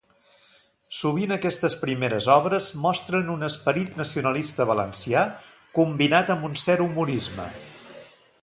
Sovint 0.99 1.33
aquestes 1.35 1.75
primeres 1.81 2.29
obres 2.37 2.69
mostren 2.85 3.29
un 3.35 3.49
esperit 3.49 4.01
nacionalista 4.01 4.67
valencià 4.73 5.29
combinat 5.81 6.37
amb 6.37 6.49
un 6.53 6.61
cert 6.67 6.87
humorisme. 6.91 7.51